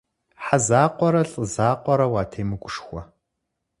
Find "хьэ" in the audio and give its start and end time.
0.43-0.57